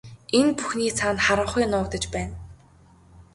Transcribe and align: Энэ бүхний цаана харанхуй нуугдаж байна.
Энэ 0.37 0.51
бүхний 0.57 0.91
цаана 0.99 1.21
харанхуй 1.25 1.63
нуугдаж 1.67 2.03
байна. 2.15 2.35